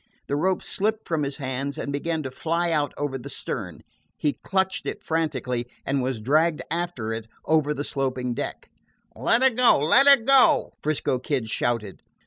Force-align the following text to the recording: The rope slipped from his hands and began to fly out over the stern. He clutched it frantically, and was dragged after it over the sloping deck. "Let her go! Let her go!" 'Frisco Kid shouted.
The 0.25 0.35
rope 0.35 0.63
slipped 0.63 1.07
from 1.07 1.21
his 1.21 1.37
hands 1.37 1.77
and 1.77 1.93
began 1.93 2.23
to 2.23 2.31
fly 2.31 2.71
out 2.71 2.91
over 2.97 3.19
the 3.19 3.29
stern. 3.29 3.81
He 4.17 4.33
clutched 4.33 4.87
it 4.87 5.03
frantically, 5.03 5.67
and 5.85 6.01
was 6.01 6.19
dragged 6.19 6.63
after 6.71 7.13
it 7.13 7.27
over 7.45 7.71
the 7.71 7.83
sloping 7.83 8.33
deck. 8.33 8.71
"Let 9.15 9.43
her 9.43 9.51
go! 9.51 9.79
Let 9.79 10.07
her 10.07 10.25
go!" 10.25 10.73
'Frisco 10.81 11.19
Kid 11.19 11.51
shouted. 11.51 12.01